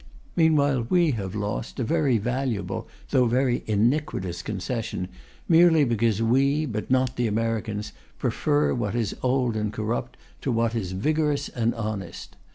Meanwhile 0.35 0.87
we 0.89 1.11
have 1.11 1.35
lost 1.35 1.79
a 1.79 1.83
very 1.83 2.17
valuable 2.17 2.87
though 3.11 3.27
very 3.27 3.61
iniquitous 3.67 4.41
concession, 4.41 5.09
merely 5.47 5.85
because 5.85 6.23
we, 6.23 6.65
but 6.65 6.89
not 6.89 7.17
the 7.17 7.27
Americans, 7.27 7.93
prefer 8.17 8.73
what 8.73 8.95
is 8.95 9.15
old 9.21 9.55
and 9.55 9.71
corrupt 9.71 10.17
to 10.41 10.51
what 10.51 10.73
is 10.73 10.93
vigorous 10.93 11.49
and 11.49 11.75
honest. 11.75 12.35